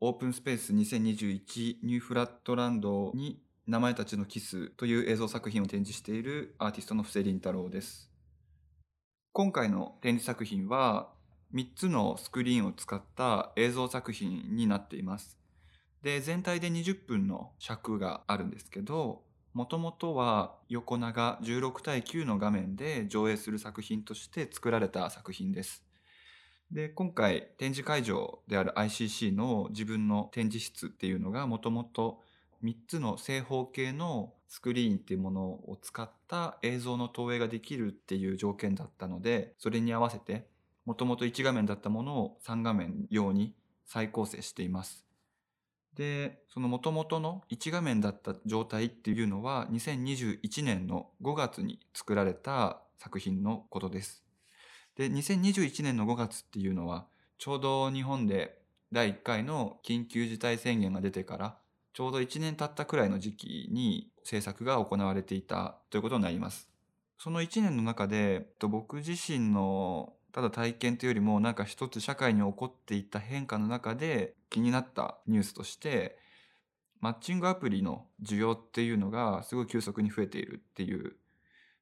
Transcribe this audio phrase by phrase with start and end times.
[0.00, 8.10] オープンスペース2021ニューフラットランドに名前たちのキスという映像作品を展示しているアーティストの布施凛太郎です。
[9.32, 11.08] 今回の展示作品は
[11.54, 15.38] 3つのスクリーンを使った映像作品になっています。
[16.02, 19.25] で、全体で20分の尺があるんですけど、
[19.56, 25.82] もともとは横長16対9の画面で上映する作品として作られた作品です。
[26.70, 32.20] で、今回展示会場である ICC の自分の展示室っていうのがもともと
[32.62, 40.48] 3つの正方形のスクリーンっていうものを使った映像の投影ができるっていう条件だったので、それに合わせて
[40.84, 43.54] もともと1画面だったものを3画面用に
[43.86, 45.05] 再構成しています。
[45.96, 54.22] で、その元々の1画面だった状態っていうのは2021年の5月に作られた作品のことです。
[54.96, 57.06] で、2021年の5月っていうのは
[57.38, 58.58] ちょうど日本で
[58.92, 61.56] 第1回の緊急事態宣言が出てから
[61.92, 66.68] ちょうど1年経ったくらいの時期に制作が行われていたということになります。
[67.18, 76.18] その1年の中で僕自身のただ体験というよりもなんか一つ社会に起こっていった変化の中で気になったニュースとして
[77.00, 81.16] マッチングアプリの需要っていうのがすごい急速に増えているっていう。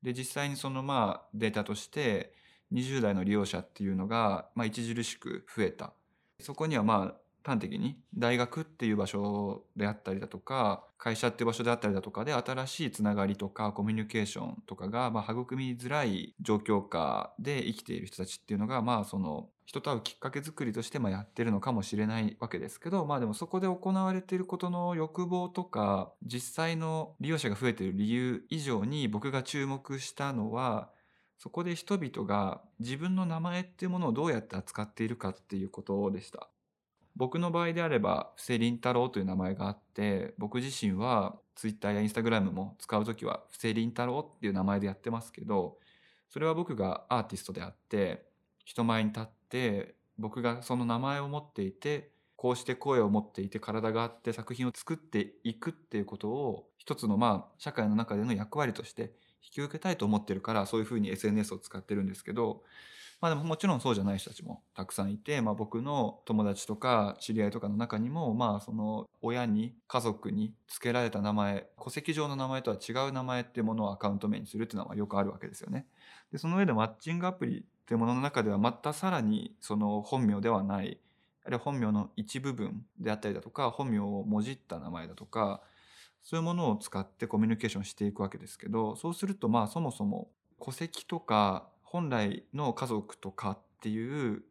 [0.00, 2.34] で実際にそのまあデータとして
[2.72, 5.92] 20代の利用者っていうのがまあ著しく増えた。
[6.38, 30.90] そこにはまあ端的に大学っていう場所であったりだとか会社っていう場所であったりだとかで新しいつながりとかコミュニケーションとかがまあ育みづらい状況下で生きている人たちっていうのがまあその人と会うきっかけ作りとしてまやってるのかもしれないわけですけどまあでもそこで行われていることの欲望とか実際の利用者が増えている理由以上に僕が注目したのは
[31.38, 36.48] そこで人々が自分の名前っていうものをどうやって扱っているかっていうことでした。
[37.16, 45.78] 僕の場合であれば布施凛太郎という名前があって僕自身は Twitter や Instagram も使う時は布施凛太郎っていう名前でやってますけど
[46.28, 48.26] それは僕がアーティストであって
[48.64, 62.62] 人前に立って僕がその名前を持っていてこうして声を持っていて体があって作品を作っていくっていうことを一つのまあ社会の中での役割として引き受けたいと思ってるからそういうふうに SNS を使ってるんですけど
[63.20, 75.86] まあでももちろんそうじゃない人たちもたくさんいて、まあ、僕の友達とか知り合いとかの中にもまあその親に家族に付けられた名前戸籍上の名前とは違う名前っていうものをアカウント名にするっていうのはよくあるわけですよね。
[76.30, 80.98] でその上でマッチングアプリっていうものの中ではまたさらにその本名ではない
[81.44, 85.62] あるいは本名の一部分であったりだとか本名をもじった名前だとか
[86.24, 90.28] そういうものを使ってコミュニケーションしていくわけですけどそうするとまあそもそも
[90.60, 94.42] 戸籍とか本来の家族とかっていう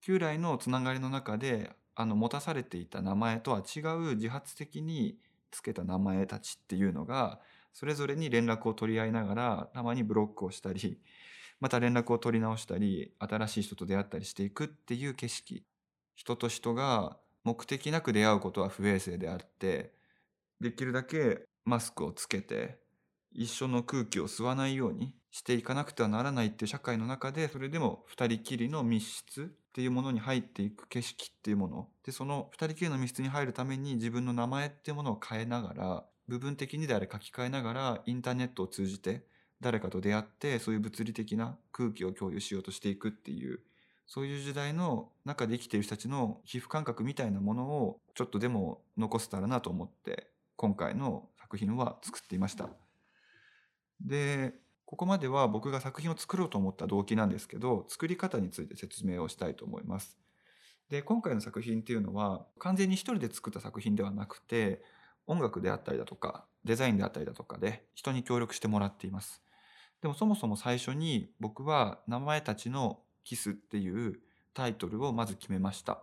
[0.00, 5.18] 旧来のつながりの中であの持たされていた名前とは違う自発的に
[5.50, 7.40] つけた名前たちっていうのが
[7.72, 11.00] それぞれに連絡を取り合いながらたまにブロックをしたり
[11.58, 15.64] また連絡を取り直したり新しい人と出会ったりしていくっていう景色。
[16.14, 19.92] 人と人が目的なく出会うことは不衛生であって
[20.60, 22.78] できるだけマスクをつけて
[23.32, 39.26] 一緒の空気を吸わないようにしていかなくてはならないっていう社会の中でそれでも二人きりの密室っていうものに入っていく景色っていうものでその二人きりの密室に入るために自分の名前っていうものを変えながら部分的にであれ書き換えながらインターネットを通じて
[39.60, 43.60] 誰かと出会ってそういう物理的な空気を共有しようとしていくっていう
[44.06, 52.70] そういう時代の中で生きている人たちの皮膚感覚みたいなものをちょっとでも残せたらなと思って今回の作品は作っていました。
[54.00, 54.54] で
[54.86, 60.16] ここまでは僕が作品を作ろうと思った動機なんですけど作り方について説明をしたいと思います。
[60.88, 64.80] で今回の作品っていうのは完全に一人で作った作品ではなくて
[65.26, 69.42] 音楽であったりだとかデザインであったりだとかで人に協力してもらっています。
[70.02, 74.20] でもそもそも最初に僕は「名前たちのキス」っていう
[74.54, 76.00] タイトルをまず決めました。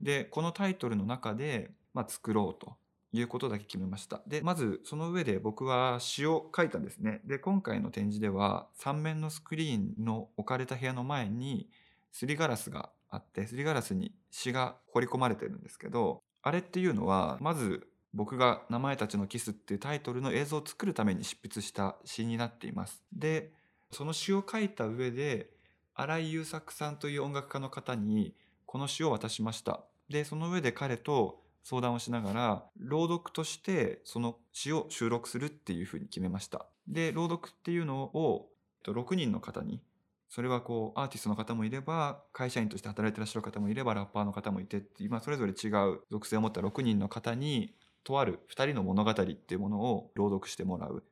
[0.00, 2.76] でこのタイトルの中で、まあ、作ろうと
[3.16, 4.22] いうことだけ決めました。
[4.26, 7.20] で、まずその上で僕は詩を書いたんですね。
[7.24, 11.68] で、今回の展示では3面のスクリーンの置かれた部屋の前に
[12.10, 23.02] すりガラスがあって、すりガラスに詩が彫り込まれてるんですけど、あれっていうのは、まず僕が名前たちのキスっていうタイトルの映像を作るために執筆した詩になっています。
[23.12, 23.52] で、
[23.92, 25.50] その詩を書いた上で、
[25.94, 28.34] 新井優作さんという音楽家の方に
[28.66, 29.84] この詩を渡しました。
[30.08, 36.66] で、その上で彼と相談をしながら朗読としてその詩を収録するっていうふうに決めました。
[36.86, 38.48] で朗読っていうのを
[38.86, 39.80] 6人の方に
[40.28, 47.72] それはこうアーティストの方もいれば会社員として働いてらっしゃる方もいればラッパーの方もいてって、それぞれ違う属性を持った6人の方に
[48.02, 51.02] とある2人の物語っていうものを朗読してもらう。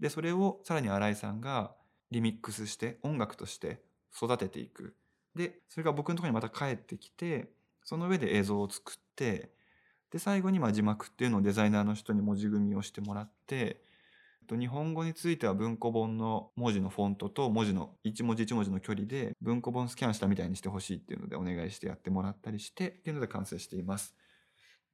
[0.00, 1.72] でそれをさらに新井さんが
[2.10, 3.80] リミックスして音楽として
[4.14, 4.94] 育てていく。
[5.34, 7.48] でそれが僕のところにまた帰ってきて
[7.84, 9.53] その上で映像を作って
[10.14, 13.82] で最後にま字幕っていうのをデザイナーの人に文字組みをしてもらって
[14.48, 24.14] 日本語については文庫本の文字のフォントと文字の一文字一文字の距離で文庫本スキャンしたみたいにしてほしいっていうのでお願いしてやってもらったりしてっていうので完成しています。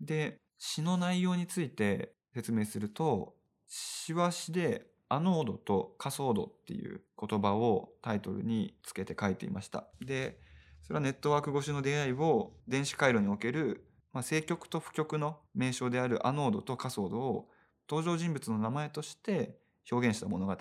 [0.00, 3.34] で詩の内容について説明すると
[3.68, 9.84] 詩は詩でアノードとカソードっていう言葉をタイトルにつけて書いていました。
[10.00, 10.38] で
[10.80, 17.48] それはネットワーク越しの出会いを電子回路における、まあ、正極と負極の名称であるアノードとカソードを
[17.88, 19.58] 登場人物の名前として
[19.90, 20.56] 表現した物語、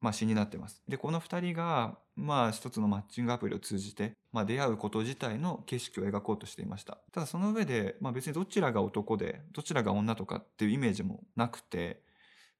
[0.00, 0.82] まあ、詩になってます。
[0.88, 6.98] でこの2人がまあ一つのマッチングアプリを通じて、まあ、出会うこと自体の景色を描こうとしていました。
[7.12, 12.02] ただその上で、まあ、別にどちらが男でどちらが女とかっていうイメージもなくて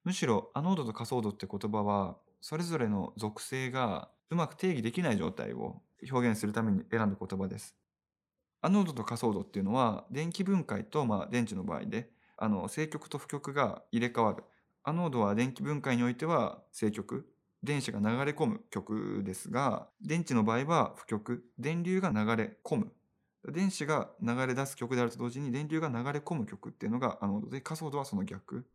[0.04, 5.80] むしろアノードとカソードって言葉はそれぞれの属性がうまく定義できない状態を
[6.10, 7.76] 表現するために選んだ言葉です。
[8.62, 14.44] アノードとカソードっていうのは電気分解とまあ電池の場合であの正極と負極が入れ替わる。
[14.84, 17.28] アノードは電気分解においては正極。
[17.62, 21.44] 電子が流れ込む極ですが、電池の場合は負極。
[21.58, 22.92] 電流が流れ込む。
[23.48, 28.66] 電子が流れ出す極であると同時に電流が流れ込む極っていうのがアノードで、カソードはその逆。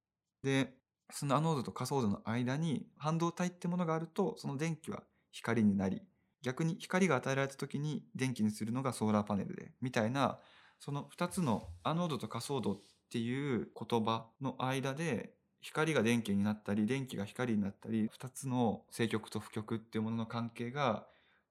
[0.43, 0.73] で、
[1.11, 6.01] そのアノードとカソードの間に半導体ってものがあると、その電気は光になり、
[6.41, 10.39] 逆に光が与えられた時に電気にするのがソーラーパネルで、みたいな、
[10.79, 21.07] その2つのアノードとカソードっていう言葉の間で光が電気になったり電気が光になったり2つの正極と負極っていうものの関係が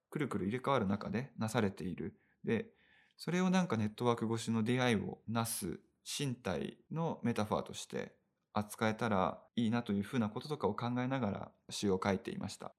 [0.09, 2.15] くるくる入れ替わる中でなされている。
[2.43, 2.67] で
[3.17, 8.13] それをなんかネットワーク越しの出会いをなす身体のメタファーとして
[8.53, 12.73] 扱えたらいいなというふうなこととかを考えながら詩を書いていました。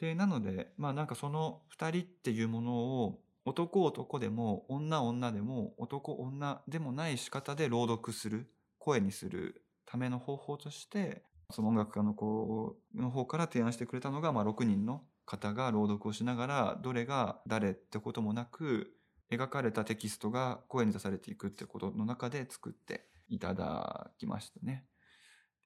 [0.00, 18.92] でなのでまあなんかその2人っていうものを男男でも女女でも男女でもない仕方で朗読する声にするための方法としてその音楽家の子の方から提案してくれたのが、まあ、6人の方が朗読をしながらどれが誰ってこともなく
[19.30, 24.84] 描かれたテキストが声に出されていくってことの中で作っていただきましたね。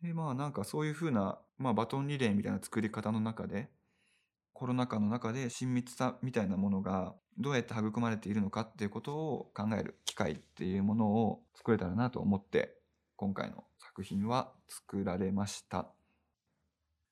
[0.03, 3.69] でまあなんかそういうふうな、まあ、バトンリレーみたいな作り方の中で
[4.60, 12.74] コロナ禍の中で親密さみたいなものがどうやって育まれているのかっていうことを考える機会っていうものを作れたらなと思って
[13.16, 15.88] 今回の作品は作られました。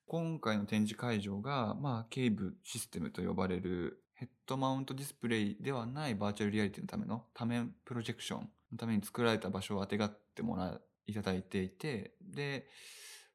[0.06, 8.40] 今回の展示会場が、まあ、ケーブシステムと呼ばれるヘッドマウントディスプレイではないバーチャルリアリティのための多面プロジェクション
[8.72, 12.66] のために作られた場所をあてがってもらいただいていて、で、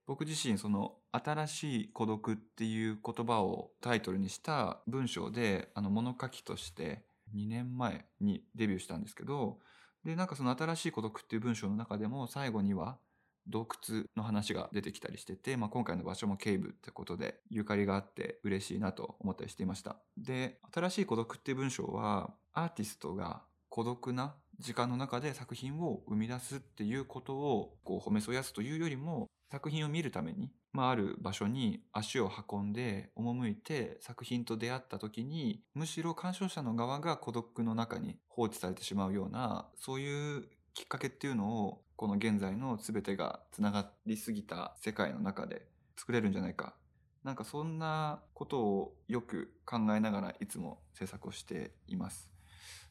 [0.05, 7.03] 僕自身その新しい孤独っていう言葉をタイトルにした文章であの物書きとして
[7.35, 9.59] 2年前にデビューしたんですけど
[10.03, 12.97] でなんかその新しい孤独っていう文章の中でも最後には
[13.47, 19.97] 洞窟の話が出てきたりしてて、まあ、今回の場所もケーブってことでゆかりがあって嬉しいなと思ったりしていました。
[20.17, 45.67] で新しい孤独っていう文章はアーティストが孤独な時間の中で作品を生み出すっていうことをこう褒めそやすというよりも作品を見るために、まあ、ある場所に足を運んで赴いて作品と出会った時にむしろ鑑賞者の側が孤独の中に放置されてしまうようなそういうきっかけっていうのをこの現在の全てがつながりすぎた世界の中で
[45.97, 46.73] 作れるんじゃないか
[47.23, 52.31] なんかそんなことをよく考えながらいつも制作をしています。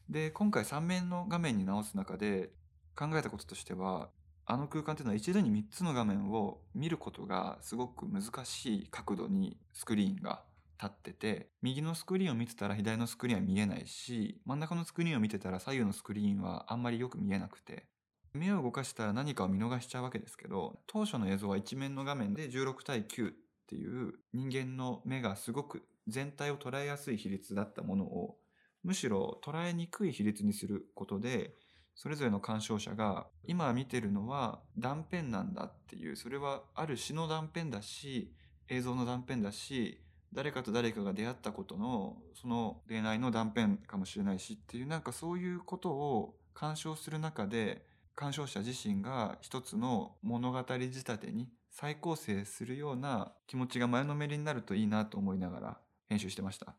[0.09, 2.51] で今回3面の画面に直す中で
[2.95, 4.07] 考えたこととしては
[4.45, 10.41] あの空間っていうのは一度に3つの画面を見ることがすごく難しい角度にスクリーンが
[10.81, 17.85] 立ってて右のスクリーンを見てたら左のスクリーンは見えないし真ん中のスクリーンを見てたら左右のスクリーンはあんまりよく見えなくて
[18.33, 23.33] 目を動かしたら何かを見逃しちゃうわけですけど当初の映像は一面の画面で16対9っ
[23.67, 28.35] ていう人間の目がすごく全体を捉えやすい比率だったものを
[28.83, 31.53] むしろ捉えにくい比率にすることで
[31.95, 38.31] それぞれの鑑賞者が今見てるのは断片なんだっていうそれはある詩の断片だし
[38.67, 39.99] 映像の断片だし
[40.33, 47.85] 誰かと誰かが出会ったことのその恋愛の断片かもしれないしっていうなんかそういうことを鑑賞する中で
[48.15, 56.75] 鑑賞者自身が一つの物語仕立てに再構成するような気持ちが前のめりになるといいなと思いながら編集してました。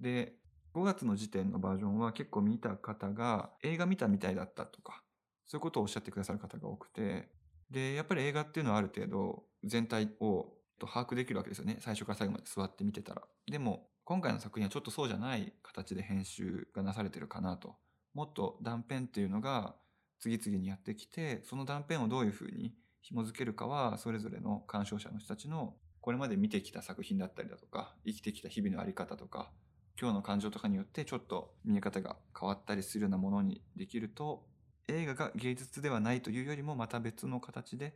[0.00, 0.34] で、
[0.74, 5.02] 5月の時点のバージョンは結構見た方が映画見たみたいだったとか、
[5.46, 7.28] そういうことをおっしゃってくださる方が多くて、
[7.70, 10.52] で、やっぱり映画っていうのはある程度全体を
[10.86, 11.78] 把握できるわけですよね。
[11.80, 13.22] 最初から最後まで座って見てたら。
[13.46, 17.76] でも、今回の作品はちょっとそうじゃない形で編集がなされてるかなと。
[18.14, 19.76] もっと断片っていうのが
[20.18, 29.52] 次々にやってきて、その断片をどういうふうに紐づけるかは、それぞれの鑑賞者の人たちのこれまで見てきた作品だったりだとか、生きてきた日々のあり方とか、
[30.00, 34.46] 今日の感情とかによってちょっと見え方が変わったりするようなものにできると、
[34.88, 37.94] 映画が芸術ではないというよりもまた別の形で、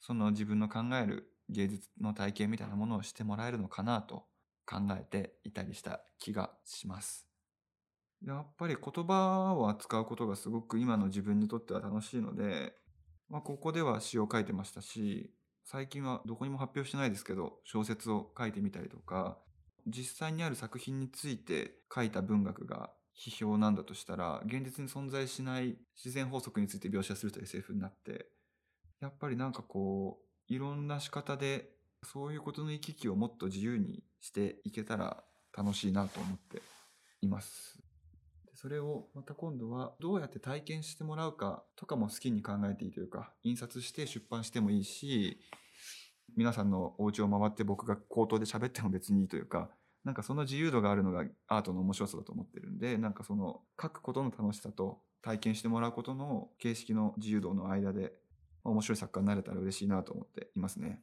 [0.00, 4.26] その自分の考える芸術の体験みたいなものをしてもらえるのかなと
[4.66, 7.26] 考えていたりした気がします。
[8.22, 12.74] やっぱり言葉を扱うことがすごく今の自分にとっては楽しいので、
[13.30, 15.32] まあ、ここでは詩を書いてましたし、
[15.64, 19.38] 最近はどこにも発表してないですけど、小説を書いてみたりとか、
[19.86, 28.26] 実際にある作品について書いた文学が批評なんだとしたら、現実に存在しない自然法則について描写すると SF になって、
[29.00, 31.70] やっぱりなんかこう、いろんな仕方で
[32.02, 35.22] そういうことの行き来をもっと自由にしていけたら
[35.56, 36.62] 楽しいなと思って
[37.20, 37.78] います。
[38.54, 45.40] それをまた今度はどうやって体験してもらうかとかも好きに考えていいというか、印刷して出版してもいいし、
[46.36, 49.70] 皆さんのお家を回って僕が口頭で喋っても別にいいというか、
[50.04, 58.12] なんかその自由度があるのがアートの面白さだと思ってるんで、なんかその書くことの楽しさと体験してもらうことの形式の自由度の間で
[58.64, 61.02] 面白い作家になれたら嬉しいなと思っていますね。